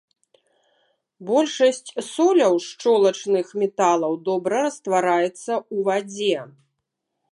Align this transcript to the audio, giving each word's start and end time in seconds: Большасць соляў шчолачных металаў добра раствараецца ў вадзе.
Большасць 1.27 1.91
соляў 2.13 2.53
шчолачных 2.69 3.45
металаў 3.65 4.13
добра 4.31 4.57
раствараецца 4.67 5.45
ў 5.45 5.77
вадзе. 5.91 6.39